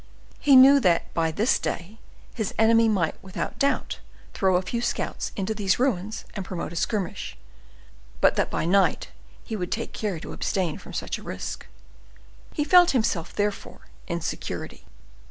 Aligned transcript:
He 0.39 0.55
knew 0.55 0.79
that 0.79 1.13
by 1.13 1.31
this 1.31 1.59
day 1.59 1.99
his 2.33 2.55
enemy 2.57 2.89
might 2.89 3.23
without 3.23 3.59
doubt 3.59 3.99
throw 4.33 4.55
a 4.55 4.63
few 4.63 4.81
scouts 4.81 5.31
into 5.35 5.53
these 5.53 5.77
ruins 5.77 6.25
and 6.33 6.43
promote 6.43 6.73
a 6.73 6.75
skirmish, 6.75 7.37
but 8.19 8.33
that 8.35 8.49
by 8.49 8.65
night 8.65 9.09
he 9.43 9.55
would 9.55 9.71
take 9.71 9.93
care 9.93 10.19
to 10.19 10.33
abstain 10.33 10.79
from 10.79 10.93
such 10.93 11.19
a 11.19 11.23
risk. 11.23 11.67
He 12.51 12.63
felt 12.63 12.89
himself, 12.97 13.31
therefore, 13.35 13.89
in 14.07 14.21
security. 14.21 14.85